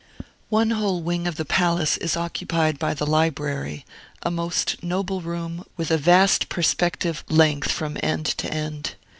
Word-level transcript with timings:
One 0.49 0.71
whole 0.71 1.03
wing 1.03 1.27
of 1.27 1.35
the 1.35 1.45
palace 1.45 1.95
is 1.97 2.17
occupied 2.17 2.79
by 2.79 2.95
the 2.95 3.05
library, 3.05 3.85
a 4.23 4.31
most 4.31 4.81
noble 4.81 5.21
room, 5.21 5.63
with 5.77 5.91
a 5.91 5.97
vast 5.99 6.49
perspective 6.49 7.23
length 7.29 7.69
from 7.71 7.99
end 8.01 8.25
to 8.39 8.51
end. 8.51 8.95